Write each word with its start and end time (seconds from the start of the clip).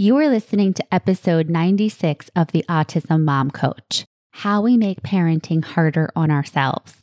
You 0.00 0.16
are 0.16 0.30
listening 0.30 0.72
to 0.72 0.94
episode 0.94 1.50
96 1.50 2.30
of 2.34 2.52
the 2.52 2.64
Autism 2.70 3.22
Mom 3.24 3.50
Coach 3.50 4.06
How 4.30 4.62
We 4.62 4.78
Make 4.78 5.02
Parenting 5.02 5.62
Harder 5.62 6.10
on 6.16 6.30
Ourselves. 6.30 7.02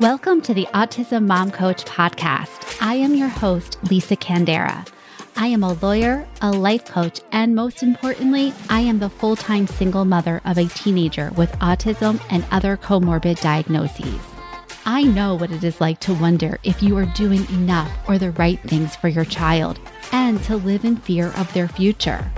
Welcome 0.00 0.40
to 0.40 0.54
the 0.54 0.66
Autism 0.72 1.26
Mom 1.26 1.50
Coach 1.50 1.84
podcast. 1.84 2.78
I 2.80 2.94
am 2.94 3.14
your 3.14 3.28
host, 3.28 3.76
Lisa 3.90 4.16
Candera. 4.16 4.88
I 5.36 5.48
am 5.48 5.62
a 5.62 5.74
lawyer, 5.74 6.26
a 6.40 6.50
life 6.50 6.86
coach, 6.86 7.20
and 7.30 7.54
most 7.54 7.82
importantly, 7.82 8.54
I 8.70 8.80
am 8.80 8.98
the 8.98 9.10
full 9.10 9.36
time 9.36 9.66
single 9.66 10.06
mother 10.06 10.40
of 10.46 10.56
a 10.56 10.68
teenager 10.68 11.30
with 11.36 11.52
autism 11.58 12.18
and 12.30 12.46
other 12.50 12.78
comorbid 12.78 13.42
diagnoses. 13.42 14.33
I 14.86 15.02
know 15.02 15.34
what 15.34 15.50
it 15.50 15.64
is 15.64 15.80
like 15.80 15.98
to 16.00 16.12
wonder 16.12 16.58
if 16.62 16.82
you 16.82 16.96
are 16.98 17.06
doing 17.06 17.48
enough 17.48 17.90
or 18.06 18.18
the 18.18 18.32
right 18.32 18.60
things 18.60 18.94
for 18.94 19.08
your 19.08 19.24
child 19.24 19.80
and 20.12 20.42
to 20.44 20.56
live 20.56 20.84
in 20.84 20.96
fear 20.96 21.28
of 21.36 21.50
their 21.54 21.68
future. 21.68 22.30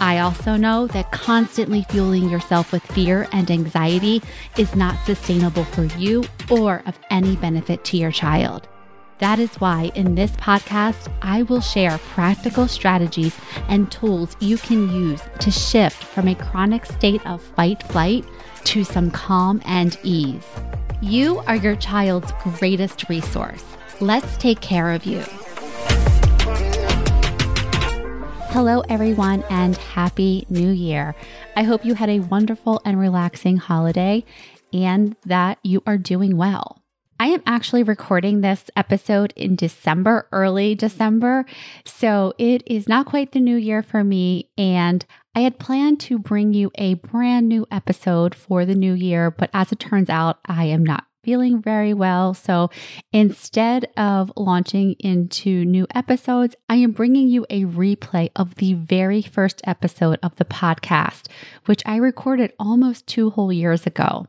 I 0.00 0.18
also 0.18 0.56
know 0.56 0.86
that 0.88 1.12
constantly 1.12 1.86
fueling 1.88 2.28
yourself 2.28 2.72
with 2.72 2.82
fear 2.82 3.26
and 3.32 3.50
anxiety 3.50 4.20
is 4.58 4.74
not 4.74 5.02
sustainable 5.06 5.64
for 5.64 5.84
you 5.96 6.24
or 6.50 6.82
of 6.84 6.98
any 7.08 7.36
benefit 7.36 7.84
to 7.84 7.96
your 7.96 8.12
child. 8.12 8.68
That 9.18 9.38
is 9.38 9.54
why 9.56 9.90
in 9.94 10.14
this 10.14 10.32
podcast, 10.32 11.10
I 11.22 11.44
will 11.44 11.62
share 11.62 11.96
practical 11.98 12.68
strategies 12.68 13.34
and 13.68 13.90
tools 13.90 14.36
you 14.40 14.58
can 14.58 14.92
use 14.92 15.22
to 15.38 15.50
shift 15.50 16.04
from 16.04 16.28
a 16.28 16.34
chronic 16.34 16.84
state 16.84 17.24
of 17.24 17.40
fight 17.40 17.82
flight 17.84 18.26
to 18.64 18.84
some 18.84 19.10
calm 19.10 19.62
and 19.64 19.98
ease. 20.02 20.44
You 21.04 21.40
are 21.46 21.56
your 21.56 21.76
child's 21.76 22.32
greatest 22.42 23.10
resource. 23.10 23.62
Let's 24.00 24.38
take 24.38 24.62
care 24.62 24.90
of 24.90 25.04
you. 25.04 25.20
Hello, 28.48 28.80
everyone, 28.88 29.44
and 29.50 29.76
Happy 29.76 30.46
New 30.48 30.70
Year. 30.70 31.14
I 31.56 31.64
hope 31.64 31.84
you 31.84 31.92
had 31.92 32.08
a 32.08 32.20
wonderful 32.20 32.80
and 32.86 32.98
relaxing 32.98 33.58
holiday 33.58 34.24
and 34.72 35.14
that 35.26 35.58
you 35.62 35.82
are 35.86 35.98
doing 35.98 36.38
well. 36.38 36.80
I 37.20 37.26
am 37.26 37.42
actually 37.44 37.82
recording 37.82 38.40
this 38.40 38.70
episode 38.74 39.34
in 39.36 39.56
December, 39.56 40.26
early 40.32 40.74
December. 40.74 41.44
So 41.84 42.32
it 42.38 42.62
is 42.66 42.88
not 42.88 43.04
quite 43.04 43.32
the 43.32 43.40
new 43.40 43.56
year 43.56 43.82
for 43.82 44.02
me. 44.02 44.48
And 44.56 45.04
I 45.34 45.40
had 45.40 45.58
planned 45.58 46.00
to 46.00 46.18
bring 46.18 46.54
you 46.54 46.70
a 46.76 46.94
brand 46.94 47.48
new 47.48 47.66
episode 47.70 48.34
for 48.34 48.64
the 48.64 48.74
new 48.74 48.92
year, 48.94 49.30
but 49.30 49.50
as 49.52 49.72
it 49.72 49.80
turns 49.80 50.08
out, 50.08 50.38
I 50.46 50.66
am 50.66 50.84
not 50.84 51.04
feeling 51.24 51.60
very 51.60 51.92
well. 51.92 52.34
So 52.34 52.70
instead 53.12 53.88
of 53.96 54.30
launching 54.36 54.94
into 55.00 55.64
new 55.64 55.86
episodes, 55.94 56.54
I 56.68 56.76
am 56.76 56.92
bringing 56.92 57.28
you 57.28 57.46
a 57.50 57.64
replay 57.64 58.30
of 58.36 58.56
the 58.56 58.74
very 58.74 59.22
first 59.22 59.60
episode 59.64 60.18
of 60.22 60.36
the 60.36 60.44
podcast, 60.44 61.28
which 61.64 61.82
I 61.86 61.96
recorded 61.96 62.52
almost 62.58 63.06
two 63.06 63.30
whole 63.30 63.52
years 63.52 63.86
ago. 63.86 64.26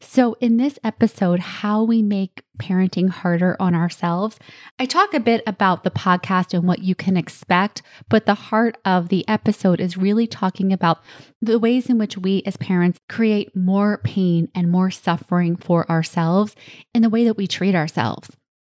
So, 0.00 0.36
in 0.40 0.58
this 0.58 0.78
episode, 0.84 1.40
How 1.40 1.82
We 1.82 2.02
Make 2.02 2.42
Parenting 2.56 3.08
Harder 3.08 3.56
on 3.58 3.74
Ourselves, 3.74 4.38
I 4.78 4.86
talk 4.86 5.12
a 5.12 5.18
bit 5.18 5.42
about 5.44 5.82
the 5.82 5.90
podcast 5.90 6.54
and 6.54 6.68
what 6.68 6.78
you 6.78 6.94
can 6.94 7.16
expect, 7.16 7.82
but 8.08 8.24
the 8.24 8.34
heart 8.34 8.78
of 8.84 9.08
the 9.08 9.26
episode 9.28 9.80
is 9.80 9.96
really 9.96 10.28
talking 10.28 10.72
about 10.72 11.00
the 11.42 11.58
ways 11.58 11.90
in 11.90 11.98
which 11.98 12.16
we 12.16 12.44
as 12.46 12.56
parents 12.56 13.00
create 13.08 13.56
more 13.56 13.98
pain 14.04 14.48
and 14.54 14.70
more 14.70 14.92
suffering 14.92 15.56
for 15.56 15.90
ourselves 15.90 16.54
in 16.94 17.02
the 17.02 17.10
way 17.10 17.24
that 17.24 17.36
we 17.36 17.48
treat 17.48 17.74
ourselves. 17.74 18.30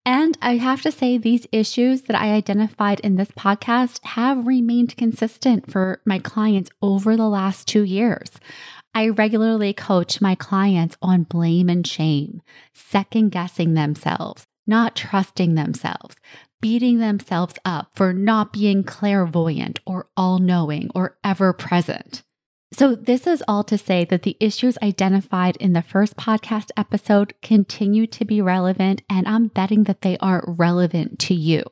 And 0.06 0.38
I 0.40 0.56
have 0.56 0.80
to 0.82 0.90
say, 0.90 1.18
these 1.18 1.46
issues 1.52 2.02
that 2.02 2.18
I 2.18 2.32
identified 2.32 3.00
in 3.00 3.16
this 3.16 3.30
podcast 3.32 4.00
have 4.04 4.46
remained 4.46 4.96
consistent 4.96 5.70
for 5.70 6.00
my 6.06 6.18
clients 6.18 6.70
over 6.80 7.16
the 7.16 7.28
last 7.28 7.68
two 7.68 7.82
years. 7.82 8.30
I 8.94 9.08
regularly 9.08 9.72
coach 9.72 10.20
my 10.20 10.34
clients 10.34 10.96
on 11.00 11.22
blame 11.22 11.68
and 11.68 11.86
shame, 11.86 12.42
second 12.74 13.30
guessing 13.30 13.74
themselves, 13.74 14.44
not 14.66 14.96
trusting 14.96 15.54
themselves, 15.54 16.16
beating 16.60 16.98
themselves 16.98 17.54
up 17.64 17.90
for 17.94 18.12
not 18.12 18.52
being 18.52 18.82
clairvoyant 18.82 19.78
or 19.86 20.08
all 20.16 20.38
knowing 20.38 20.90
or 20.94 21.16
ever 21.22 21.52
present. 21.52 22.22
So, 22.72 22.94
this 22.94 23.26
is 23.26 23.42
all 23.48 23.64
to 23.64 23.76
say 23.76 24.04
that 24.04 24.22
the 24.22 24.36
issues 24.38 24.78
identified 24.80 25.56
in 25.56 25.72
the 25.72 25.82
first 25.82 26.16
podcast 26.16 26.70
episode 26.76 27.34
continue 27.42 28.06
to 28.08 28.24
be 28.24 28.40
relevant, 28.40 29.02
and 29.10 29.26
I'm 29.26 29.48
betting 29.48 29.84
that 29.84 30.02
they 30.02 30.16
are 30.18 30.44
relevant 30.46 31.18
to 31.20 31.34
you. 31.34 31.64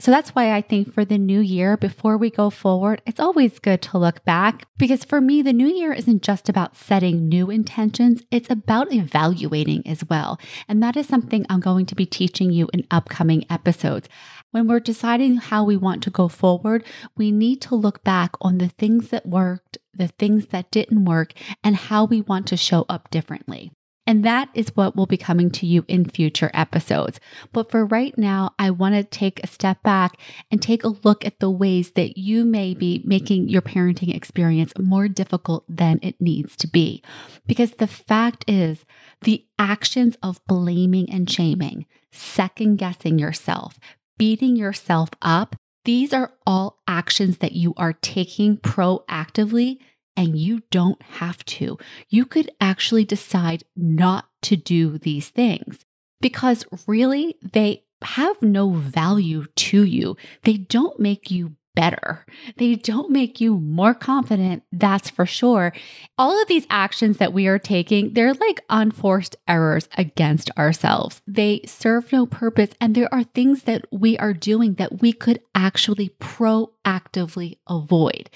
So 0.00 0.10
that's 0.10 0.30
why 0.30 0.52
I 0.52 0.60
think 0.60 0.92
for 0.92 1.04
the 1.04 1.18
new 1.18 1.40
year, 1.40 1.76
before 1.76 2.16
we 2.16 2.28
go 2.28 2.50
forward, 2.50 3.00
it's 3.06 3.20
always 3.20 3.60
good 3.60 3.80
to 3.82 3.98
look 3.98 4.24
back 4.24 4.66
because 4.76 5.04
for 5.04 5.20
me, 5.20 5.40
the 5.40 5.52
new 5.52 5.68
year 5.68 5.92
isn't 5.92 6.22
just 6.22 6.48
about 6.48 6.76
setting 6.76 7.28
new 7.28 7.48
intentions, 7.48 8.22
it's 8.30 8.50
about 8.50 8.92
evaluating 8.92 9.86
as 9.86 10.04
well. 10.04 10.38
And 10.68 10.82
that 10.82 10.96
is 10.96 11.06
something 11.06 11.46
I'm 11.48 11.60
going 11.60 11.86
to 11.86 11.94
be 11.94 12.06
teaching 12.06 12.50
you 12.50 12.68
in 12.72 12.86
upcoming 12.90 13.46
episodes. 13.48 14.08
When 14.50 14.66
we're 14.66 14.80
deciding 14.80 15.36
how 15.36 15.64
we 15.64 15.76
want 15.76 16.02
to 16.04 16.10
go 16.10 16.28
forward, 16.28 16.84
we 17.16 17.30
need 17.30 17.60
to 17.62 17.74
look 17.74 18.02
back 18.02 18.32
on 18.40 18.58
the 18.58 18.68
things 18.68 19.08
that 19.10 19.26
worked, 19.26 19.78
the 19.92 20.08
things 20.08 20.46
that 20.46 20.70
didn't 20.70 21.04
work, 21.04 21.34
and 21.62 21.76
how 21.76 22.04
we 22.04 22.20
want 22.20 22.46
to 22.48 22.56
show 22.56 22.84
up 22.88 23.10
differently. 23.10 23.70
And 24.06 24.24
that 24.24 24.50
is 24.54 24.68
what 24.74 24.96
will 24.96 25.06
be 25.06 25.16
coming 25.16 25.50
to 25.52 25.66
you 25.66 25.84
in 25.88 26.04
future 26.04 26.50
episodes. 26.52 27.20
But 27.52 27.70
for 27.70 27.86
right 27.86 28.16
now, 28.18 28.54
I 28.58 28.70
want 28.70 28.94
to 28.94 29.04
take 29.04 29.42
a 29.42 29.46
step 29.46 29.82
back 29.82 30.18
and 30.50 30.60
take 30.60 30.84
a 30.84 30.88
look 30.88 31.24
at 31.24 31.40
the 31.40 31.50
ways 31.50 31.92
that 31.92 32.18
you 32.18 32.44
may 32.44 32.74
be 32.74 33.02
making 33.04 33.48
your 33.48 33.62
parenting 33.62 34.14
experience 34.14 34.72
more 34.78 35.08
difficult 35.08 35.64
than 35.68 36.00
it 36.02 36.20
needs 36.20 36.54
to 36.56 36.68
be. 36.68 37.02
Because 37.46 37.72
the 37.72 37.86
fact 37.86 38.44
is, 38.46 38.84
the 39.22 39.46
actions 39.58 40.16
of 40.22 40.44
blaming 40.46 41.10
and 41.10 41.30
shaming, 41.30 41.86
second 42.12 42.76
guessing 42.76 43.18
yourself, 43.18 43.78
beating 44.18 44.54
yourself 44.54 45.08
up, 45.22 45.56
these 45.84 46.12
are 46.12 46.32
all 46.46 46.78
actions 46.86 47.38
that 47.38 47.52
you 47.52 47.74
are 47.76 47.92
taking 47.92 48.56
proactively 48.58 49.78
and 50.16 50.38
you 50.38 50.62
don't 50.70 51.00
have 51.02 51.44
to. 51.44 51.78
You 52.08 52.24
could 52.24 52.50
actually 52.60 53.04
decide 53.04 53.64
not 53.76 54.28
to 54.42 54.56
do 54.56 54.98
these 54.98 55.28
things 55.28 55.84
because 56.20 56.64
really 56.86 57.36
they 57.42 57.84
have 58.02 58.40
no 58.42 58.70
value 58.70 59.46
to 59.56 59.84
you. 59.84 60.16
They 60.42 60.56
don't 60.56 61.00
make 61.00 61.30
you 61.30 61.56
better. 61.74 62.24
They 62.56 62.76
don't 62.76 63.10
make 63.10 63.40
you 63.40 63.58
more 63.58 63.94
confident, 63.94 64.62
that's 64.72 65.10
for 65.10 65.26
sure. 65.26 65.72
All 66.16 66.40
of 66.40 66.48
these 66.48 66.66
actions 66.70 67.18
that 67.18 67.32
we 67.32 67.46
are 67.46 67.58
taking, 67.58 68.14
they're 68.14 68.34
like 68.34 68.60
unforced 68.70 69.36
errors 69.48 69.88
against 69.96 70.50
ourselves. 70.56 71.22
They 71.26 71.62
serve 71.66 72.12
no 72.12 72.26
purpose, 72.26 72.70
and 72.80 72.94
there 72.94 73.12
are 73.12 73.24
things 73.24 73.64
that 73.64 73.84
we 73.90 74.16
are 74.18 74.32
doing 74.32 74.74
that 74.74 75.00
we 75.00 75.12
could 75.12 75.40
actually 75.54 76.10
proactively 76.20 77.58
avoid. 77.68 78.30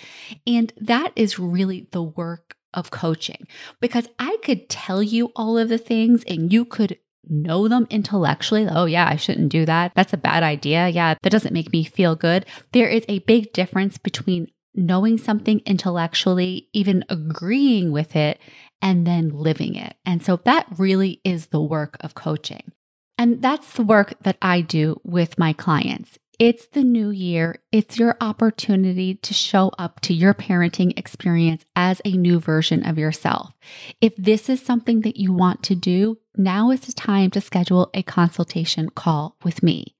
And 0.46 0.72
that 0.80 1.12
is 1.16 1.38
really 1.38 1.88
the 1.92 2.02
work 2.02 2.56
of 2.74 2.90
coaching 2.90 3.46
because 3.80 4.08
I 4.18 4.36
could 4.42 4.68
tell 4.68 5.02
you 5.02 5.32
all 5.34 5.56
of 5.56 5.68
the 5.68 5.78
things 5.78 6.22
and 6.28 6.52
you 6.52 6.64
could 6.64 6.98
know 7.28 7.68
them 7.68 7.86
intellectually. 7.90 8.66
Oh, 8.68 8.86
yeah, 8.86 9.08
I 9.08 9.16
shouldn't 9.16 9.50
do 9.50 9.64
that. 9.64 9.92
That's 9.94 10.12
a 10.12 10.18
bad 10.18 10.42
idea. 10.42 10.88
Yeah, 10.88 11.14
that 11.22 11.30
doesn't 11.30 11.54
make 11.54 11.72
me 11.72 11.84
feel 11.84 12.16
good. 12.16 12.46
There 12.72 12.88
is 12.88 13.04
a 13.08 13.20
big 13.20 13.52
difference 13.52 13.98
between 13.98 14.48
knowing 14.74 15.18
something 15.18 15.60
intellectually, 15.66 16.68
even 16.72 17.04
agreeing 17.08 17.90
with 17.90 18.14
it, 18.14 18.38
and 18.80 19.06
then 19.06 19.30
living 19.30 19.74
it. 19.74 19.96
And 20.06 20.22
so 20.22 20.36
that 20.44 20.66
really 20.78 21.20
is 21.24 21.46
the 21.46 21.60
work 21.60 21.96
of 22.00 22.14
coaching. 22.14 22.72
And 23.16 23.42
that's 23.42 23.72
the 23.72 23.82
work 23.82 24.14
that 24.22 24.36
I 24.40 24.60
do 24.60 25.00
with 25.04 25.38
my 25.38 25.52
clients. 25.52 26.18
It's 26.38 26.66
the 26.66 26.84
new 26.84 27.10
year. 27.10 27.56
It's 27.72 27.98
your 27.98 28.16
opportunity 28.20 29.16
to 29.16 29.34
show 29.34 29.72
up 29.76 29.98
to 30.02 30.14
your 30.14 30.34
parenting 30.34 30.96
experience 30.96 31.64
as 31.74 32.00
a 32.04 32.12
new 32.12 32.38
version 32.38 32.86
of 32.86 32.96
yourself. 32.96 33.54
If 34.00 34.14
this 34.14 34.48
is 34.48 34.62
something 34.62 35.00
that 35.00 35.16
you 35.16 35.32
want 35.32 35.64
to 35.64 35.74
do, 35.74 36.18
now 36.36 36.70
is 36.70 36.82
the 36.82 36.92
time 36.92 37.32
to 37.32 37.40
schedule 37.40 37.90
a 37.92 38.04
consultation 38.04 38.88
call 38.90 39.36
with 39.42 39.64
me. 39.64 39.96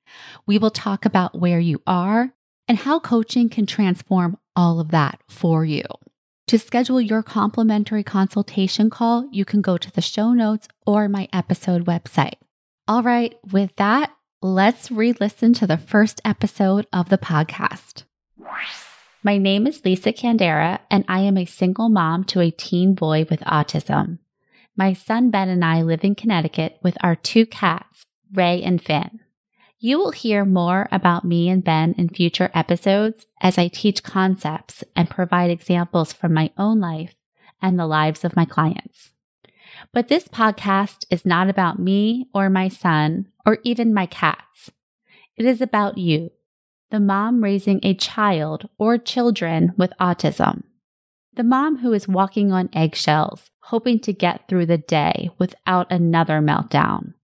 We 0.46 0.58
will 0.58 0.70
talk 0.70 1.04
about 1.04 1.40
where 1.40 1.58
you 1.58 1.82
are 1.88 2.32
and 2.68 2.78
how 2.78 3.00
coaching 3.00 3.48
can 3.48 3.66
transform 3.66 4.38
all 4.54 4.78
of 4.78 4.92
that 4.92 5.20
for 5.28 5.64
you. 5.64 5.82
To 6.46 6.58
schedule 6.58 7.00
your 7.00 7.24
complimentary 7.24 8.04
consultation 8.04 8.90
call, 8.90 9.28
you 9.32 9.44
can 9.44 9.60
go 9.60 9.76
to 9.76 9.90
the 9.90 10.00
show 10.00 10.32
notes 10.34 10.68
or 10.86 11.08
my 11.08 11.28
episode 11.32 11.84
website. 11.84 12.36
All 12.86 13.02
right, 13.02 13.36
with 13.52 13.74
that, 13.76 14.12
let's 14.40 14.90
re 14.90 15.12
listen 15.18 15.52
to 15.52 15.66
the 15.66 15.76
first 15.76 16.20
episode 16.24 16.86
of 16.92 17.08
the 17.08 17.18
podcast. 17.18 18.04
My 19.24 19.36
name 19.36 19.66
is 19.66 19.84
Lisa 19.84 20.12
Candera, 20.12 20.78
and 20.92 21.04
I 21.08 21.20
am 21.20 21.36
a 21.36 21.44
single 21.44 21.88
mom 21.88 22.22
to 22.24 22.40
a 22.40 22.52
teen 22.52 22.94
boy 22.94 23.26
with 23.28 23.40
autism. 23.40 24.18
My 24.76 24.92
son 24.92 25.30
Ben 25.30 25.48
and 25.48 25.64
I 25.64 25.82
live 25.82 26.04
in 26.04 26.14
Connecticut 26.14 26.78
with 26.84 26.96
our 27.00 27.16
two 27.16 27.46
cats, 27.46 28.04
Ray 28.32 28.62
and 28.62 28.80
Finn. 28.80 29.18
You 29.80 29.98
will 29.98 30.12
hear 30.12 30.44
more 30.44 30.88
about 30.92 31.24
me 31.24 31.48
and 31.48 31.64
Ben 31.64 31.94
in 31.98 32.08
future 32.08 32.50
episodes 32.54 33.26
as 33.40 33.58
I 33.58 33.66
teach 33.66 34.04
concepts 34.04 34.84
and 34.94 35.10
provide 35.10 35.50
examples 35.50 36.12
from 36.12 36.32
my 36.32 36.52
own 36.56 36.78
life 36.78 37.14
and 37.60 37.76
the 37.76 37.86
lives 37.86 38.24
of 38.24 38.36
my 38.36 38.44
clients. 38.44 39.10
But 39.98 40.06
this 40.06 40.28
podcast 40.28 41.06
is 41.10 41.26
not 41.26 41.50
about 41.50 41.80
me 41.80 42.28
or 42.32 42.48
my 42.48 42.68
son 42.68 43.26
or 43.44 43.58
even 43.64 43.92
my 43.92 44.06
cats. 44.06 44.70
It 45.36 45.44
is 45.44 45.60
about 45.60 45.98
you, 45.98 46.30
the 46.92 47.00
mom 47.00 47.42
raising 47.42 47.80
a 47.82 47.94
child 47.94 48.68
or 48.78 48.96
children 48.96 49.72
with 49.76 49.92
autism. 50.00 50.62
The 51.34 51.42
mom 51.42 51.78
who 51.78 51.92
is 51.92 52.06
walking 52.06 52.52
on 52.52 52.70
eggshells, 52.72 53.50
hoping 53.58 53.98
to 54.02 54.12
get 54.12 54.46
through 54.46 54.66
the 54.66 54.78
day 54.78 55.30
without 55.36 55.90
another 55.90 56.40
meltdown. 56.40 57.14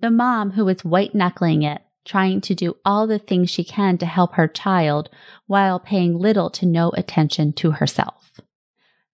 The 0.00 0.10
mom 0.10 0.52
who 0.52 0.66
is 0.68 0.86
white 0.86 1.14
knuckling 1.14 1.64
it 1.64 1.82
trying 2.06 2.40
to 2.40 2.54
do 2.54 2.78
all 2.82 3.06
the 3.06 3.18
things 3.18 3.50
she 3.50 3.62
can 3.62 3.98
to 3.98 4.06
help 4.06 4.36
her 4.36 4.48
child 4.48 5.10
while 5.46 5.78
paying 5.78 6.18
little 6.18 6.48
to 6.52 6.64
no 6.64 6.92
attention 6.96 7.52
to 7.56 7.72
herself. 7.72 8.40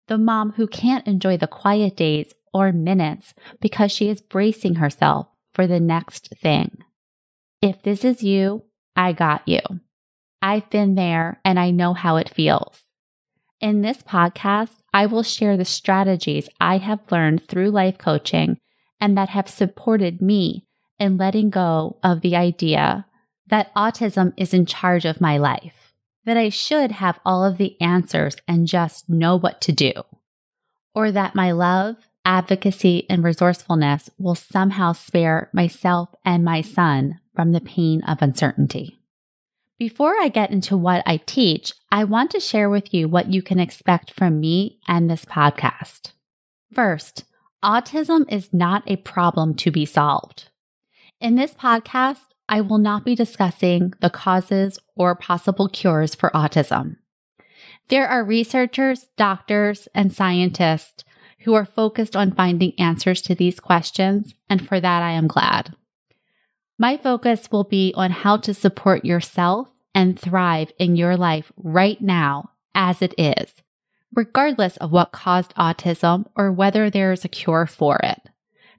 The 0.07 0.19
mom 0.19 0.53
who 0.53 0.69
can't 0.69 1.05
enjoy 1.09 1.37
the 1.37 1.49
quiet 1.49 1.97
days 1.97 2.33
or 2.53 2.73
minutes 2.73 3.35
because 3.61 3.93
she 3.93 4.09
is 4.09 4.21
bracing 4.21 4.77
herself 4.77 5.29
for 5.53 5.67
the 5.67 5.81
next 5.81 6.29
thing. 6.41 6.79
If 7.61 7.83
this 7.83 8.05
is 8.05 8.23
you, 8.23 8.65
I 8.97 9.13
got 9.13 9.47
you. 9.47 9.61
I've 10.41 10.69
been 10.71 10.97
there 10.97 11.41
and 11.45 11.59
I 11.59 11.71
know 11.71 11.95
how 11.95 12.17
it 12.17 12.29
feels. 12.29 12.83
In 13.61 13.83
this 13.83 14.03
podcast, 14.03 14.83
I 14.93 15.07
will 15.07 15.23
share 15.23 15.57
the 15.57 15.65
strategies 15.65 16.49
I 16.61 16.79
have 16.79 17.13
learned 17.13 17.47
through 17.47 17.71
life 17.71 17.97
coaching 17.97 18.59
and 19.01 19.17
that 19.17 19.31
have 19.31 19.49
supported 19.49 20.21
me 20.21 20.67
in 20.99 21.17
letting 21.17 21.51
go 21.51 21.99
of 22.03 22.21
the 22.21 22.37
idea 22.37 23.07
that 23.47 23.75
autism 23.75 24.33
is 24.37 24.53
in 24.53 24.67
charge 24.67 25.05
of 25.05 25.21
my 25.21 25.39
life, 25.39 25.95
that 26.25 26.37
I 26.37 26.49
should 26.49 26.93
have 26.93 27.21
all 27.25 27.45
of 27.45 27.59
the 27.59 27.81
answers 27.81 28.37
and 28.49 28.67
just 28.67 29.09
know 29.09 29.37
what 29.37 29.61
to 29.63 29.73
do, 29.73 29.93
or 30.95 31.13
that 31.13 31.35
my 31.35 31.53
love, 31.53 31.97
advocacy, 32.25 33.07
and 33.09 33.25
resourcefulness 33.25 34.11
will 34.19 34.35
somehow 34.35 34.93
spare 34.93 35.51
myself 35.53 36.11
and 36.25 36.45
my 36.45 36.61
son 36.61 37.21
from 37.35 37.53
the 37.53 37.61
pain 37.61 38.03
of 38.05 38.23
uncertainty. 38.23 38.99
Before 39.79 40.15
I 40.21 40.29
get 40.29 40.51
into 40.51 40.77
what 40.77 41.03
I 41.07 41.17
teach, 41.17 41.73
I 41.91 42.05
want 42.05 42.31
to 42.33 42.41
share 42.41 42.71
with 42.71 42.95
you 42.95 43.09
what 43.09 43.33
you 43.33 43.43
can 43.43 43.59
expect 43.59 44.13
from 44.13 44.39
me 44.39 44.79
and 44.87 45.11
this 45.11 45.25
podcast. 45.25 46.13
First, 46.73 47.25
autism 47.65 48.31
is 48.33 48.53
not 48.53 48.85
a 48.87 48.97
problem 48.97 49.55
to 49.57 49.71
be 49.71 49.85
solved. 49.85 50.51
In 51.21 51.35
this 51.35 51.55
podcast, 51.55 52.27
I 52.49 52.61
will 52.61 52.79
not 52.79 53.05
be 53.05 53.15
discussing 53.15 53.95
the 54.01 54.11
causes 54.11 54.79
or 54.95 55.15
possible 55.15 55.69
cures 55.69 56.15
for 56.15 56.31
autism. 56.31 56.97
There 57.89 58.07
are 58.07 58.25
researchers, 58.25 59.07
doctors, 59.17 59.89
and 59.95 60.13
scientists 60.13 61.05
who 61.45 61.55
are 61.55 61.65
focused 61.65 62.17
on 62.17 62.35
finding 62.35 62.73
answers 62.79 63.23
to 63.23 63.35
these 63.35 63.61
questions, 63.61 64.35
and 64.49 64.67
for 64.67 64.81
that 64.81 65.03
I 65.03 65.13
am 65.13 65.27
glad. 65.27 65.75
My 66.79 66.97
focus 66.97 67.49
will 67.51 67.65
be 67.65 67.93
on 67.97 68.11
how 68.11 68.39
to 68.39 68.55
support 68.55 69.05
yourself 69.05 69.69
and 69.95 70.19
thrive 70.19 70.73
in 70.79 70.97
your 70.97 71.17
life 71.17 71.53
right 71.57 72.01
now 72.01 72.51
as 72.75 73.03
it 73.03 73.15
is, 73.19 73.63
regardless 74.15 74.77
of 74.79 74.91
what 74.91 75.13
caused 75.13 75.55
autism 75.55 76.27
or 76.37 76.51
whether 76.51 76.91
there 76.91 77.13
is 77.13 77.25
a 77.25 77.29
cure 77.29 77.67
for 77.67 78.01
it. 78.03 78.21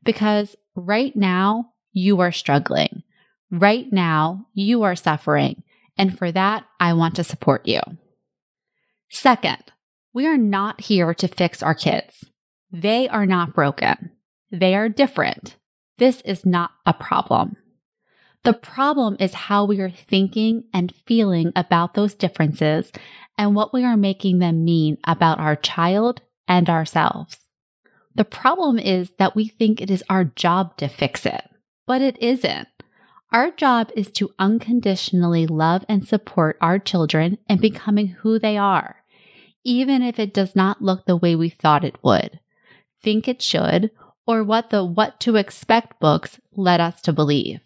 Because 0.04 0.56
right 0.75 1.15
now, 1.15 1.71
you 1.94 2.19
are 2.19 2.31
struggling. 2.31 3.04
Right 3.51 3.92
now, 3.92 4.48
you 4.54 4.83
are 4.83 4.95
suffering. 4.95 5.63
And 5.98 6.18
for 6.18 6.31
that, 6.31 6.65
I 6.80 6.94
want 6.94 7.15
to 7.18 7.24
support 7.24 7.68
you. 7.68 7.81
Second, 9.10 9.63
we 10.12 10.25
are 10.25 10.38
not 10.38 10.81
here 10.81 11.13
to 11.13 11.27
fix 11.27 11.62
our 11.62 11.75
kids. 11.75 12.25
They 12.74 13.08
are 13.08 13.25
not 13.25 13.54
broken. 13.54 14.12
They 14.52 14.75
are 14.75 14.90
different. 14.90 15.56
This 16.00 16.20
is 16.22 16.46
not 16.46 16.72
a 16.86 16.94
problem. 16.94 17.56
The 18.44 18.54
problem 18.54 19.16
is 19.22 19.34
how 19.34 19.64
we 19.64 19.80
are 19.80 19.90
thinking 19.90 20.66
and 20.74 20.94
feeling 21.06 21.54
about 21.56 21.94
those 21.94 22.14
differences 22.14 22.92
and 23.38 23.56
what 23.56 23.74
we 23.74 23.86
are 23.86 23.96
making 23.96 24.40
them 24.40 24.66
mean 24.66 24.98
about 25.06 25.40
our 25.40 25.56
child 25.56 26.22
and 26.46 26.70
ourselves. 26.70 27.38
The 28.16 28.25
problem 28.25 28.78
is 28.78 29.12
that 29.18 29.36
we 29.36 29.48
think 29.48 29.80
it 29.80 29.90
is 29.90 30.04
our 30.10 30.25
job 30.25 30.75
to 30.78 30.90
fix 30.90 31.25
it 31.25 31.44
but 31.86 32.02
it 32.02 32.22
isn't. 32.22 32.68
Our 33.31 33.52
job 33.52 33.90
is 33.96 34.12
to 34.14 34.34
unconditionally 34.38 35.48
love 35.48 35.84
and 35.90 36.08
support 36.08 36.58
our 36.62 36.80
children 36.80 37.40
in 37.50 37.60
becoming 37.60 38.08
who 38.08 38.38
they 38.38 38.58
are, 38.58 38.98
even 39.64 40.02
if 40.04 40.20
it 40.20 40.34
does 40.34 40.56
not 40.56 40.81
look 40.81 41.06
the 41.06 41.18
way 41.18 41.36
we 41.36 41.50
thought 41.50 41.84
it 41.84 41.98
would, 42.04 42.40
think 43.03 43.27
it 43.27 43.41
should, 43.41 43.91
or 44.25 44.44
what 44.44 44.69
the 44.69 44.83
What 44.83 45.19
to 45.21 45.35
Expect 45.35 46.00
books 46.00 46.39
led 46.55 46.79
us 46.79 47.01
to 47.01 47.13
believe. 47.13 47.59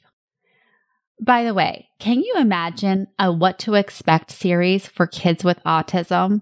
By 1.22 1.44
the 1.44 1.54
way, 1.54 1.90
can 2.00 2.22
you 2.22 2.36
imagine 2.38 3.08
a 3.18 3.32
What 3.32 3.60
to 3.60 3.76
Expect 3.76 4.32
series 4.32 4.88
for 4.88 5.08
kids 5.08 5.44
with 5.44 5.64
autism? 5.64 6.42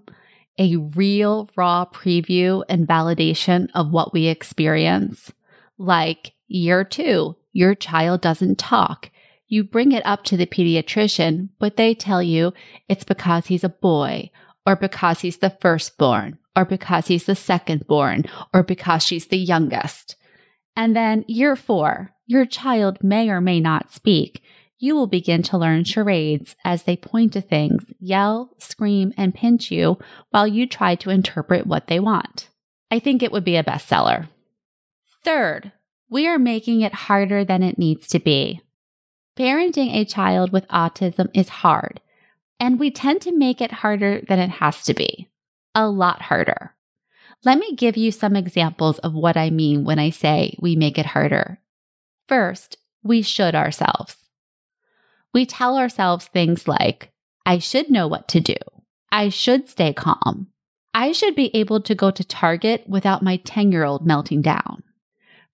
A 0.58 0.76
real, 0.76 1.50
raw 1.56 1.84
preview 1.84 2.64
and 2.68 2.88
validation 2.88 3.68
of 3.74 3.90
what 3.90 4.12
we 4.12 4.26
experience? 4.26 5.32
Like 5.78 6.32
year 6.48 6.84
two, 6.84 7.36
your 7.52 7.74
child 7.74 8.20
doesn't 8.22 8.58
talk. 8.58 9.10
You 9.48 9.64
bring 9.64 9.92
it 9.92 10.04
up 10.04 10.24
to 10.24 10.36
the 10.36 10.46
pediatrician, 10.46 11.50
but 11.58 11.76
they 11.76 11.94
tell 11.94 12.22
you 12.22 12.52
it's 12.88 13.04
because 13.04 13.46
he's 13.46 13.64
a 13.64 13.68
boy, 13.68 14.30
or 14.66 14.76
because 14.76 15.20
he's 15.20 15.38
the 15.38 15.50
firstborn, 15.60 16.38
or 16.56 16.64
because 16.64 17.06
he's 17.06 17.24
the 17.24 17.34
secondborn, 17.34 18.28
or 18.52 18.62
because 18.62 19.02
she's 19.02 19.28
the 19.28 19.38
youngest. 19.38 20.16
And 20.74 20.94
then 20.94 21.24
year 21.28 21.56
four, 21.56 22.12
your 22.26 22.44
child 22.44 22.98
may 23.02 23.30
or 23.30 23.40
may 23.40 23.60
not 23.60 23.92
speak. 23.92 24.42
You 24.78 24.94
will 24.94 25.06
begin 25.06 25.42
to 25.44 25.56
learn 25.56 25.84
charades 25.84 26.54
as 26.64 26.82
they 26.82 26.96
point 26.96 27.32
to 27.32 27.40
things, 27.40 27.84
yell, 27.98 28.50
scream, 28.58 29.14
and 29.16 29.34
pinch 29.34 29.70
you 29.70 29.98
while 30.30 30.46
you 30.46 30.66
try 30.66 30.96
to 30.96 31.10
interpret 31.10 31.66
what 31.66 31.86
they 31.86 31.98
want. 31.98 32.50
I 32.90 32.98
think 32.98 33.22
it 33.22 33.32
would 33.32 33.44
be 33.44 33.56
a 33.56 33.64
bestseller. 33.64 34.28
Third, 35.24 35.72
we 36.10 36.26
are 36.26 36.38
making 36.38 36.82
it 36.82 36.92
harder 36.92 37.44
than 37.44 37.62
it 37.62 37.78
needs 37.78 38.06
to 38.08 38.18
be. 38.18 38.60
Parenting 39.36 39.94
a 39.94 40.04
child 40.04 40.52
with 40.52 40.68
autism 40.68 41.28
is 41.34 41.48
hard, 41.48 42.00
and 42.58 42.78
we 42.78 42.90
tend 42.90 43.20
to 43.22 43.36
make 43.36 43.60
it 43.60 43.72
harder 43.72 44.20
than 44.26 44.38
it 44.38 44.50
has 44.50 44.82
to 44.84 44.94
be. 44.94 45.28
A 45.74 45.88
lot 45.88 46.22
harder. 46.22 46.74
Let 47.44 47.58
me 47.58 47.74
give 47.74 47.96
you 47.96 48.10
some 48.10 48.34
examples 48.34 48.98
of 49.00 49.14
what 49.14 49.36
I 49.36 49.50
mean 49.50 49.84
when 49.84 49.98
I 49.98 50.10
say 50.10 50.56
we 50.60 50.74
make 50.74 50.98
it 50.98 51.06
harder. 51.06 51.60
First, 52.28 52.78
we 53.02 53.22
should 53.22 53.54
ourselves. 53.54 54.16
We 55.32 55.46
tell 55.46 55.76
ourselves 55.76 56.26
things 56.26 56.66
like, 56.66 57.12
I 57.44 57.58
should 57.58 57.90
know 57.90 58.08
what 58.08 58.26
to 58.28 58.40
do. 58.40 58.56
I 59.12 59.28
should 59.28 59.68
stay 59.68 59.92
calm. 59.92 60.48
I 60.94 61.12
should 61.12 61.36
be 61.36 61.54
able 61.54 61.80
to 61.82 61.94
go 61.94 62.10
to 62.10 62.24
Target 62.24 62.84
without 62.88 63.22
my 63.22 63.36
10 63.44 63.70
year 63.70 63.84
old 63.84 64.06
melting 64.06 64.42
down. 64.42 64.82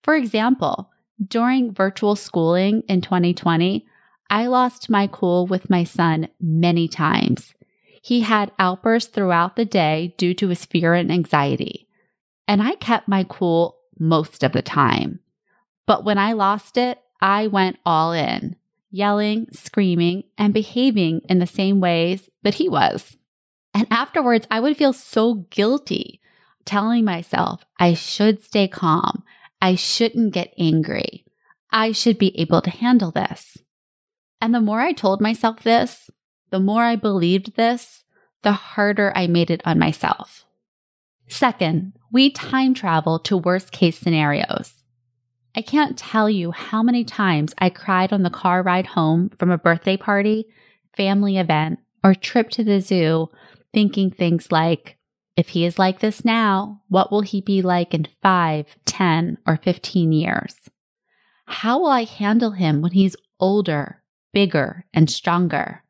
For 0.01 0.15
example, 0.15 0.89
during 1.25 1.73
virtual 1.73 2.15
schooling 2.15 2.83
in 2.87 3.01
2020, 3.01 3.85
I 4.29 4.47
lost 4.47 4.89
my 4.89 5.07
cool 5.07 5.47
with 5.47 5.69
my 5.69 5.83
son 5.83 6.29
many 6.39 6.87
times. 6.87 7.53
He 8.01 8.21
had 8.21 8.51
outbursts 8.59 9.09
throughout 9.09 9.55
the 9.55 9.65
day 9.65 10.13
due 10.17 10.33
to 10.35 10.49
his 10.49 10.65
fear 10.65 10.93
and 10.93 11.11
anxiety. 11.11 11.87
And 12.47 12.61
I 12.61 12.75
kept 12.75 13.07
my 13.07 13.25
cool 13.29 13.77
most 13.97 14.43
of 14.43 14.51
the 14.51 14.61
time. 14.61 15.19
But 15.85 16.03
when 16.03 16.17
I 16.17 16.33
lost 16.33 16.77
it, 16.77 16.99
I 17.21 17.47
went 17.47 17.77
all 17.85 18.11
in, 18.11 18.55
yelling, 18.91 19.47
screaming, 19.53 20.23
and 20.37 20.53
behaving 20.53 21.21
in 21.29 21.39
the 21.39 21.47
same 21.47 21.79
ways 21.79 22.29
that 22.43 22.55
he 22.55 22.67
was. 22.67 23.17
And 23.73 23.87
afterwards, 23.89 24.45
I 24.51 24.59
would 24.59 24.77
feel 24.77 24.93
so 24.93 25.45
guilty, 25.49 26.19
telling 26.65 27.05
myself 27.05 27.65
I 27.79 27.93
should 27.93 28.43
stay 28.43 28.67
calm. 28.67 29.23
I 29.61 29.75
shouldn't 29.75 30.33
get 30.33 30.53
angry. 30.57 31.25
I 31.71 31.91
should 31.91 32.17
be 32.17 32.37
able 32.37 32.61
to 32.61 32.69
handle 32.69 33.11
this. 33.11 33.57
And 34.43 34.53
the 34.53 34.59
more 34.59 34.81
I 34.81 34.91
told 34.91 35.21
myself 35.21 35.63
this, 35.63 36.09
the 36.49 36.59
more 36.59 36.83
I 36.83 36.97
believed 36.97 37.55
this, 37.55 38.03
the 38.41 38.51
harder 38.51 39.13
I 39.15 39.25
made 39.25 39.49
it 39.49 39.61
on 39.63 39.79
myself. 39.79 40.43
Second, 41.29 41.93
we 42.11 42.29
time 42.29 42.73
travel 42.73 43.19
to 43.19 43.37
worst 43.37 43.71
case 43.71 43.97
scenarios. 43.97 44.83
I 45.55 45.61
can't 45.61 45.97
tell 45.97 46.29
you 46.29 46.51
how 46.51 46.83
many 46.83 47.05
times 47.05 47.53
I 47.57 47.69
cried 47.69 48.11
on 48.11 48.23
the 48.23 48.29
car 48.29 48.61
ride 48.61 48.87
home 48.87 49.29
from 49.39 49.49
a 49.49 49.57
birthday 49.57 49.95
party, 49.95 50.47
family 50.97 51.37
event, 51.37 51.79
or 52.03 52.13
trip 52.13 52.49
to 52.49 52.65
the 52.65 52.81
zoo, 52.81 53.29
thinking 53.71 54.11
things 54.11 54.51
like, 54.51 54.97
if 55.37 55.47
he 55.47 55.63
is 55.63 55.79
like 55.79 56.01
this 56.01 56.25
now, 56.25 56.81
what 56.89 57.13
will 57.13 57.21
he 57.21 57.39
be 57.39 57.61
like 57.61 57.93
in 57.93 58.09
5, 58.21 58.65
10, 58.83 59.37
or 59.47 59.55
15 59.55 60.11
years? 60.11 60.57
How 61.45 61.79
will 61.79 61.91
I 61.91 62.03
handle 62.03 62.51
him 62.51 62.81
when 62.81 62.91
he's 62.91 63.15
older, 63.39 64.02
bigger 64.33 64.85
and 64.93 65.09
stronger. 65.09 65.83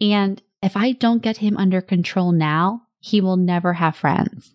And 0.00 0.42
if 0.62 0.76
I 0.76 0.92
don't 0.92 1.22
get 1.22 1.38
him 1.38 1.56
under 1.56 1.80
control 1.80 2.32
now, 2.32 2.82
he 3.00 3.20
will 3.20 3.36
never 3.36 3.74
have 3.74 3.96
friends. 3.96 4.54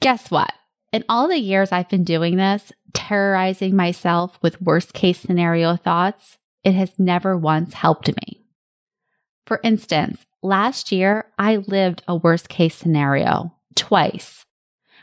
Guess 0.00 0.30
what? 0.30 0.52
In 0.92 1.04
all 1.08 1.28
the 1.28 1.38
years 1.38 1.70
I've 1.70 1.88
been 1.88 2.04
doing 2.04 2.36
this, 2.36 2.72
terrorizing 2.94 3.76
myself 3.76 4.38
with 4.42 4.62
worst 4.62 4.94
case 4.94 5.20
scenario 5.20 5.76
thoughts, 5.76 6.38
it 6.64 6.72
has 6.72 6.98
never 6.98 7.36
once 7.36 7.74
helped 7.74 8.08
me. 8.08 8.44
For 9.46 9.60
instance, 9.62 10.24
last 10.42 10.90
year 10.92 11.26
I 11.38 11.56
lived 11.56 12.02
a 12.08 12.16
worst 12.16 12.48
case 12.48 12.74
scenario 12.74 13.54
twice 13.74 14.44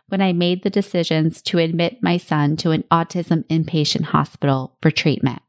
when 0.07 0.21
I 0.21 0.33
made 0.33 0.63
the 0.63 0.69
decisions 0.69 1.41
to 1.43 1.57
admit 1.57 2.03
my 2.03 2.17
son 2.17 2.57
to 2.57 2.71
an 2.71 2.83
autism 2.91 3.43
inpatient 3.45 4.03
hospital 4.05 4.77
for 4.81 4.91
treatment. 4.91 5.41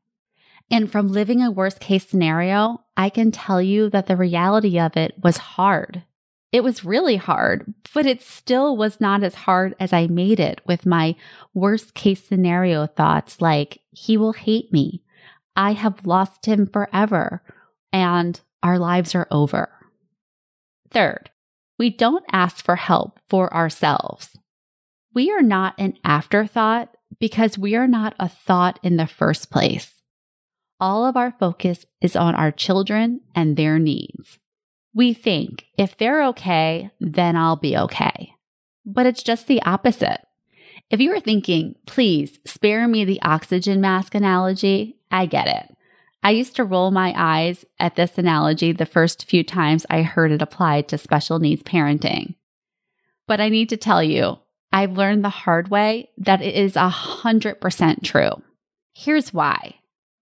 And 0.70 0.90
from 0.90 1.08
living 1.08 1.42
a 1.42 1.50
worst 1.50 1.80
case 1.80 2.08
scenario, 2.08 2.82
I 2.96 3.08
can 3.08 3.30
tell 3.30 3.62
you 3.62 3.88
that 3.90 4.06
the 4.06 4.16
reality 4.16 4.78
of 4.78 4.96
it 4.96 5.14
was 5.22 5.36
hard. 5.36 6.02
It 6.52 6.64
was 6.64 6.84
really 6.84 7.16
hard, 7.16 7.72
but 7.92 8.06
it 8.06 8.22
still 8.22 8.76
was 8.76 9.00
not 9.00 9.22
as 9.22 9.34
hard 9.34 9.74
as 9.78 9.92
I 9.92 10.06
made 10.06 10.40
it 10.40 10.60
with 10.66 10.86
my 10.86 11.16
worst 11.54 11.94
case 11.94 12.24
scenario 12.24 12.86
thoughts 12.86 13.40
like, 13.40 13.80
he 13.90 14.16
will 14.16 14.32
hate 14.32 14.72
me. 14.72 15.02
I 15.54 15.72
have 15.72 16.06
lost 16.06 16.46
him 16.46 16.66
forever 16.66 17.42
and 17.92 18.40
our 18.62 18.78
lives 18.78 19.14
are 19.14 19.28
over. 19.30 19.70
Third, 20.90 21.30
we 21.78 21.90
don't 21.90 22.24
ask 22.32 22.64
for 22.64 22.76
help 22.76 23.20
for 23.28 23.52
ourselves. 23.54 24.38
We 25.14 25.30
are 25.30 25.42
not 25.42 25.74
an 25.78 25.94
afterthought 26.04 26.96
because 27.18 27.58
we 27.58 27.74
are 27.74 27.88
not 27.88 28.14
a 28.18 28.28
thought 28.28 28.78
in 28.82 28.96
the 28.96 29.06
first 29.06 29.50
place. 29.50 29.95
All 30.78 31.06
of 31.06 31.16
our 31.16 31.32
focus 31.32 31.86
is 32.02 32.16
on 32.16 32.34
our 32.34 32.50
children 32.50 33.22
and 33.34 33.56
their 33.56 33.78
needs. 33.78 34.38
We 34.94 35.14
think 35.14 35.66
if 35.78 35.96
they're 35.96 36.24
okay, 36.28 36.90
then 37.00 37.36
I'll 37.36 37.56
be 37.56 37.76
okay. 37.76 38.34
But 38.84 39.06
it's 39.06 39.22
just 39.22 39.46
the 39.46 39.62
opposite. 39.62 40.20
If 40.90 41.00
you 41.00 41.12
are 41.12 41.20
thinking, 41.20 41.76
please 41.86 42.38
spare 42.44 42.86
me 42.86 43.04
the 43.04 43.20
oxygen 43.22 43.80
mask 43.80 44.14
analogy, 44.14 44.98
I 45.10 45.26
get 45.26 45.48
it. 45.48 45.76
I 46.22 46.30
used 46.30 46.56
to 46.56 46.64
roll 46.64 46.90
my 46.90 47.14
eyes 47.16 47.64
at 47.78 47.96
this 47.96 48.18
analogy 48.18 48.72
the 48.72 48.86
first 48.86 49.24
few 49.24 49.44
times 49.44 49.86
I 49.88 50.02
heard 50.02 50.30
it 50.30 50.42
applied 50.42 50.88
to 50.88 50.98
special 50.98 51.38
needs 51.38 51.62
parenting. 51.62 52.34
But 53.26 53.40
I 53.40 53.48
need 53.48 53.70
to 53.70 53.76
tell 53.76 54.02
you, 54.02 54.38
I've 54.72 54.96
learned 54.96 55.24
the 55.24 55.30
hard 55.30 55.68
way 55.68 56.10
that 56.18 56.42
it 56.42 56.54
is 56.54 56.74
100% 56.74 58.02
true. 58.02 58.30
Here's 58.92 59.32
why 59.32 59.76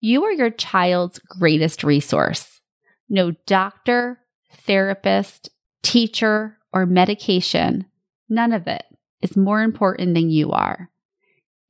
you 0.01 0.25
are 0.25 0.33
your 0.33 0.51
child's 0.51 1.19
greatest 1.19 1.83
resource. 1.85 2.61
No 3.09 3.33
doctor, 3.47 4.21
therapist, 4.53 5.51
teacher, 5.83 6.59
or 6.73 6.87
medication, 6.87 7.87
none 8.29 8.53
of 8.53 8.67
it 8.67 8.85
is 9.23 9.37
more 9.37 9.63
important 9.63 10.15
than 10.15 10.31
you 10.31 10.53
are. 10.53 10.91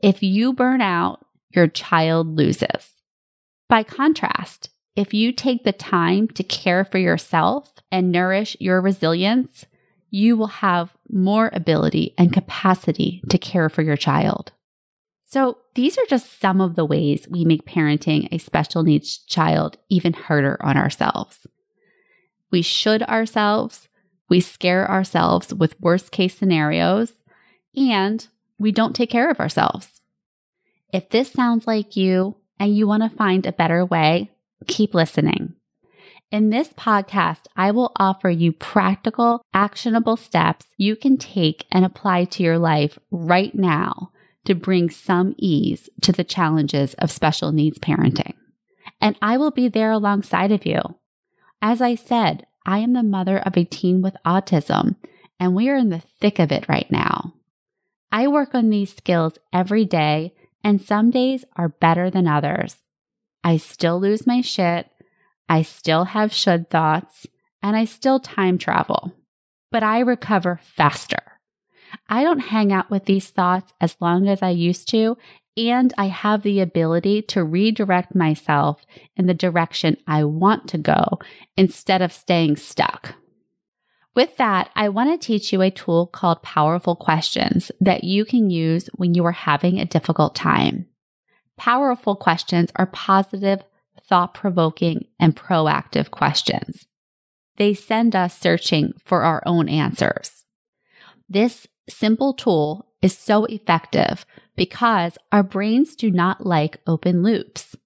If 0.01 0.23
you 0.23 0.53
burn 0.53 0.81
out, 0.81 1.25
your 1.51 1.69
child 1.69 2.37
loses. 2.37 2.93
By 3.69 3.83
contrast, 3.83 4.71
if 4.95 5.13
you 5.13 5.33
take 5.33 5.65
the 5.65 5.73
time 5.73 6.29
to 6.29 6.43
care 6.43 6.85
for 6.85 6.99
yourself 6.99 7.73
and 7.93 8.11
nourish 8.11 8.57
your 8.61 8.81
resilience, 8.81 9.67
you 10.11 10.37
will 10.37 10.47
have 10.47 10.97
more 11.11 11.51
ability 11.53 12.15
and 12.17 12.33
capacity 12.33 13.23
to 13.29 13.39
care 13.39 13.69
for 13.69 13.83
your 13.83 13.97
child. 13.97 14.53
So, 15.29 15.59
these 15.75 15.99
are 15.99 16.07
just 16.09 16.41
some 16.41 16.61
of 16.61 16.77
the 16.77 16.85
ways 16.85 17.27
we 17.29 17.45
make 17.45 17.67
parenting 17.67 18.29
a 18.31 18.39
special 18.39 18.85
needs 18.85 19.19
child 19.19 19.77
even 19.89 20.13
harder 20.13 20.57
on 20.65 20.77
ourselves. 20.77 21.49
We 22.53 22.63
should 22.63 23.03
ourselves, 23.03 23.89
we 24.29 24.39
scare 24.41 24.89
ourselves 24.89 25.53
with 25.53 25.81
worst 25.81 26.13
case 26.13 26.39
scenarios, 26.39 27.13
and 27.75 28.25
we 28.61 28.71
don't 28.71 28.95
take 28.95 29.11
care 29.11 29.29
of 29.29 29.41
ourselves. 29.41 30.01
If 30.93 31.11
this 31.11 31.33
sounds 31.33 31.67
like 31.67 31.97
you 31.97 32.37
and 32.61 32.77
you 32.77 32.87
want 32.87 33.03
to 33.03 33.19
find 33.19 33.47
a 33.47 33.53
better 33.53 33.85
way, 33.85 34.31
keep 34.69 34.95
listening. 34.95 35.55
In 36.31 36.51
this 36.51 36.69
podcast, 36.69 37.47
I 37.57 37.73
will 37.73 37.91
offer 37.97 38.31
you 38.31 38.53
practical, 38.53 39.43
actionable 39.53 40.17
steps 40.17 40.67
you 40.77 40.95
can 40.95 41.17
take 41.17 41.67
and 41.73 41.85
apply 41.85 42.27
to 42.27 42.45
your 42.45 42.59
life 42.59 42.97
right 43.11 43.53
now 43.53 44.13
to 44.47 44.55
bring 44.55 44.91
some 44.91 45.35
ease 45.39 45.89
to 46.03 46.13
the 46.13 46.25
challenges 46.25 46.95
of 46.95 47.11
special 47.11 47.53
needs 47.53 47.79
parenting. 47.79 48.35
And 49.01 49.17
I 49.21 49.37
will 49.37 49.51
be 49.51 49.69
there 49.69 49.91
alongside 49.91 50.53
of 50.53 50.65
you. 50.65 50.81
As 51.61 51.81
I 51.81 51.95
said, 51.95 52.47
I 52.65 52.79
am 52.79 52.93
the 52.93 53.03
mother 53.03 53.39
of 53.39 53.57
a 53.57 53.65
teen 53.65 54.03
with 54.03 54.17
autism, 54.25 54.97
and 55.39 55.55
we 55.55 55.69
are 55.69 55.77
in 55.77 55.91
the 55.91 56.03
thick 56.21 56.39
of 56.39 56.51
it 56.51 56.69
right 56.69 56.91
now. 56.91 57.35
I 58.11 58.29
work 58.29 58.55
on 58.55 58.71
these 58.71 58.95
skills 58.95 59.39
every 59.53 59.85
day, 59.85 60.35
and 60.65 60.81
some 60.81 61.11
days 61.11 61.45
are 61.57 61.69
better 61.69 62.11
than 62.11 62.27
others. 62.27 62.79
I 63.45 63.59
still 63.59 64.01
lose 64.01 64.27
my 64.27 64.41
shit 64.41 64.91
I 65.49 65.63
still 65.63 66.05
have 66.07 66.33
should 66.33 66.71
thoughts 66.71 67.27
and 67.63 67.77
I 67.77 67.85
still 67.85 68.21
time 68.21 68.59
travel, 68.59 69.13
but 69.71 69.83
I 69.83 70.01
recover 70.01 70.61
faster. 70.63 71.26
I 72.09 72.23
don't 72.23 72.39
hang 72.39 72.73
out 72.73 72.91
with 72.91 73.05
these 73.05 73.31
thoughts 73.31 73.73
as 73.81 73.97
long 74.01 74.29
as 74.29 74.43
I 74.43 74.51
used 74.51 74.89
to, 74.91 75.17
and 75.57 75.93
I 75.97 76.07
have 76.07 76.43
the 76.43 76.61
ability 76.61 77.23
to 77.23 77.45
redirect 77.45 78.15
myself 78.15 78.85
in 79.17 79.27
the 79.27 79.35
direction 79.35 79.97
I 80.07 80.25
want 80.25 80.69
to 80.69 80.79
go 80.79 81.19
instead 81.57 82.03
of 82.03 82.13
staying 82.13 82.57
stuck. 82.57 83.15
With 84.15 84.37
that, 84.39 84.71
I 84.75 84.89
want 84.89 85.11
to 85.11 85.27
teach 85.27 85.53
you 85.53 85.61
a 85.61 85.71
tool 85.71 86.07
called 86.07 86.43
Powerful 86.43 86.97
Questions 86.97 87.71
that 87.81 88.05
you 88.05 88.25
can 88.25 88.49
use 88.49 88.89
when 88.95 89.15
you 89.15 89.25
are 89.27 89.33
having 89.33 89.79
a 89.79 89.85
difficult 89.85 90.35
time. 90.35 90.87
Powerful 91.59 92.17
questions 92.17 92.71
are 92.77 92.87
positive, 92.87 93.63
thought 94.09 94.35
provoking, 94.35 95.07
and 95.19 95.37
proactive 95.37 96.11
questions. 96.11 96.87
They 97.57 97.75
send 97.75 98.15
us 98.15 98.39
searching 98.39 98.93
for 99.05 99.23
our 99.23 99.43
own 99.47 99.69
answers. 99.69 100.45
This 101.29 101.67
simple 101.89 102.35
tool 102.35 102.87
is 103.03 103.17
so 103.17 103.45
effective 103.45 104.25
because 104.57 105.19
our 105.33 105.43
brains 105.43 105.95
do 105.95 106.11
not 106.11 106.47
like 106.47 106.81
open 106.87 107.23
loops, 107.23 107.77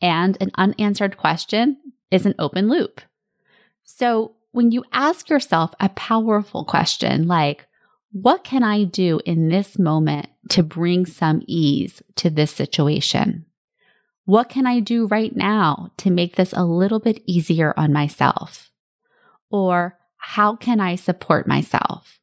and 0.00 0.36
an 0.40 0.50
unanswered 0.56 1.16
question 1.16 1.76
is 2.10 2.26
an 2.26 2.34
open 2.38 2.68
loop. 2.68 3.00
So 3.84 4.34
when 4.52 4.70
you 4.70 4.84
ask 4.92 5.28
yourself 5.28 5.72
a 5.80 5.88
powerful 5.90 6.64
question 6.64 7.26
like, 7.26 7.66
what 8.12 8.42
can 8.44 8.62
I 8.62 8.84
do 8.84 9.20
in 9.24 9.48
this 9.48 9.78
moment 9.78 10.28
to 10.50 10.62
bring 10.62 11.04
some 11.04 11.42
ease 11.46 12.02
to 12.16 12.30
this 12.30 12.50
situation? 12.50 13.44
What 14.24 14.48
can 14.48 14.66
I 14.66 14.80
do 14.80 15.06
right 15.06 15.34
now 15.34 15.92
to 15.98 16.10
make 16.10 16.36
this 16.36 16.52
a 16.52 16.64
little 16.64 17.00
bit 17.00 17.22
easier 17.26 17.74
on 17.76 17.92
myself? 17.92 18.70
Or 19.50 19.98
how 20.16 20.56
can 20.56 20.80
I 20.80 20.96
support 20.96 21.46
myself? 21.46 22.18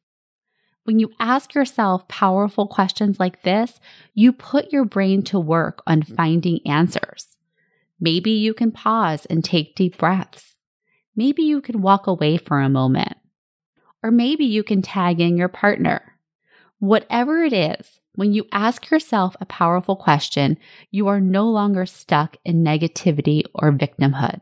When 0.86 1.00
you 1.00 1.10
ask 1.18 1.52
yourself 1.52 2.06
powerful 2.06 2.68
questions 2.68 3.18
like 3.18 3.42
this, 3.42 3.80
you 4.14 4.32
put 4.32 4.72
your 4.72 4.84
brain 4.84 5.22
to 5.24 5.40
work 5.40 5.82
on 5.84 6.02
mm. 6.02 6.14
finding 6.14 6.60
answers. 6.64 7.36
Maybe 7.98 8.30
you 8.30 8.54
can 8.54 8.70
pause 8.70 9.26
and 9.26 9.42
take 9.42 9.74
deep 9.74 9.98
breaths. 9.98 10.54
Maybe 11.16 11.42
you 11.42 11.60
can 11.60 11.82
walk 11.82 12.06
away 12.06 12.36
for 12.36 12.60
a 12.60 12.68
moment. 12.68 13.16
Or 14.00 14.12
maybe 14.12 14.44
you 14.44 14.62
can 14.62 14.80
tag 14.80 15.20
in 15.20 15.36
your 15.36 15.48
partner. 15.48 16.02
Whatever 16.78 17.42
it 17.42 17.52
is, 17.52 17.98
when 18.14 18.32
you 18.32 18.46
ask 18.52 18.88
yourself 18.88 19.34
a 19.40 19.46
powerful 19.46 19.96
question, 19.96 20.56
you 20.92 21.08
are 21.08 21.20
no 21.20 21.50
longer 21.50 21.84
stuck 21.84 22.36
in 22.44 22.62
negativity 22.62 23.42
or 23.54 23.72
victimhood. 23.72 24.40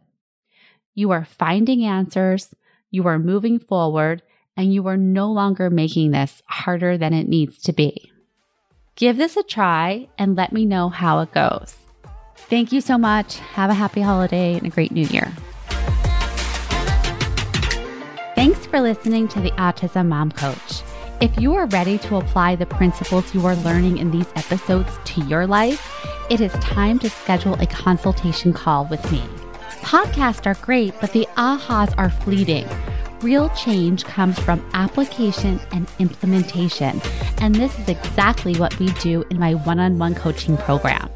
You 0.94 1.10
are 1.10 1.24
finding 1.24 1.86
answers, 1.86 2.54
you 2.90 3.06
are 3.06 3.18
moving 3.18 3.58
forward, 3.58 4.20
and 4.56 4.72
you 4.72 4.86
are 4.86 4.96
no 4.96 5.30
longer 5.30 5.70
making 5.70 6.10
this 6.10 6.42
harder 6.46 6.96
than 6.96 7.12
it 7.12 7.28
needs 7.28 7.58
to 7.62 7.72
be. 7.72 8.10
Give 8.96 9.16
this 9.16 9.36
a 9.36 9.42
try 9.42 10.08
and 10.16 10.36
let 10.36 10.52
me 10.52 10.64
know 10.64 10.88
how 10.88 11.20
it 11.20 11.32
goes. 11.32 11.76
Thank 12.36 12.72
you 12.72 12.80
so 12.80 12.96
much. 12.96 13.38
Have 13.38 13.70
a 13.70 13.74
happy 13.74 14.00
holiday 14.00 14.54
and 14.54 14.66
a 14.66 14.70
great 14.70 14.92
new 14.92 15.06
year. 15.06 15.32
Thanks 18.34 18.66
for 18.66 18.80
listening 18.80 19.28
to 19.28 19.40
the 19.40 19.50
Autism 19.52 20.08
Mom 20.08 20.30
Coach. 20.30 20.82
If 21.20 21.40
you 21.40 21.54
are 21.54 21.66
ready 21.66 21.98
to 21.98 22.16
apply 22.16 22.56
the 22.56 22.66
principles 22.66 23.34
you 23.34 23.46
are 23.46 23.56
learning 23.56 23.98
in 23.98 24.10
these 24.10 24.26
episodes 24.36 24.90
to 25.04 25.22
your 25.22 25.46
life, 25.46 25.90
it 26.30 26.40
is 26.40 26.52
time 26.54 26.98
to 27.00 27.10
schedule 27.10 27.54
a 27.54 27.66
consultation 27.66 28.52
call 28.52 28.86
with 28.86 29.10
me. 29.10 29.22
Podcasts 29.80 30.46
are 30.46 30.60
great, 30.64 30.92
but 31.00 31.12
the 31.12 31.26
ahas 31.36 31.94
are 31.96 32.10
fleeting. 32.10 32.68
Real 33.24 33.48
change 33.54 34.04
comes 34.04 34.38
from 34.38 34.62
application 34.74 35.58
and 35.72 35.88
implementation, 35.98 37.00
and 37.38 37.54
this 37.54 37.78
is 37.78 37.88
exactly 37.88 38.54
what 38.56 38.78
we 38.78 38.88
do 39.00 39.24
in 39.30 39.38
my 39.38 39.54
one 39.54 39.80
on 39.80 39.98
one 39.98 40.14
coaching 40.14 40.58
program. 40.58 41.08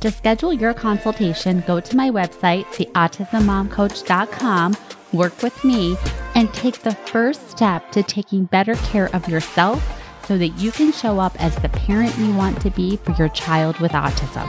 To 0.00 0.10
schedule 0.10 0.54
your 0.54 0.72
consultation, 0.72 1.62
go 1.66 1.78
to 1.78 1.96
my 1.96 2.08
website, 2.08 2.64
theautismmomcoach.com, 2.68 4.76
work 5.12 5.42
with 5.42 5.62
me, 5.62 5.98
and 6.34 6.50
take 6.54 6.78
the 6.78 6.94
first 6.94 7.50
step 7.50 7.92
to 7.92 8.02
taking 8.04 8.46
better 8.46 8.76
care 8.76 9.14
of 9.14 9.28
yourself 9.28 9.86
so 10.26 10.38
that 10.38 10.56
you 10.56 10.72
can 10.72 10.92
show 10.92 11.20
up 11.20 11.38
as 11.38 11.54
the 11.56 11.68
parent 11.68 12.16
you 12.16 12.34
want 12.34 12.58
to 12.62 12.70
be 12.70 12.96
for 12.96 13.12
your 13.16 13.28
child 13.28 13.78
with 13.80 13.92
autism. 13.92 14.48